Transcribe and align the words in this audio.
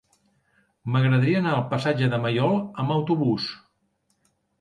M'agradaria 0.93 1.41
anar 1.41 1.51
al 1.57 1.61
passatge 1.73 2.07
de 2.13 2.19
Maiol 2.23 2.57
amb 2.85 2.95
autobús. 2.97 3.47